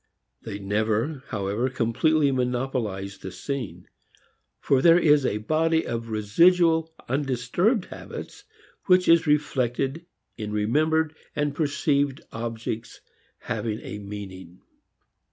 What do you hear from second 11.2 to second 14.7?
and perceived objects having a meaning.